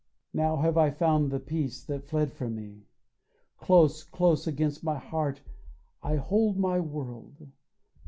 Now 0.33 0.57
have 0.57 0.79
I 0.79 0.89
found 0.89 1.29
the 1.29 1.39
peace 1.39 1.83
that 1.83 2.07
fled 2.07 2.33
from 2.33 2.55
me; 2.55 2.87
Close, 3.59 4.03
close 4.03 4.47
against 4.47 4.83
my 4.83 4.97
heart 4.97 5.41
I 6.01 6.15
hold 6.15 6.57
my 6.57 6.79
world. 6.79 7.49